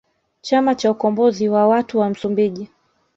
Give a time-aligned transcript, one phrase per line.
[0.41, 2.69] Chama cha ukombozi wa watu wa Msumbiji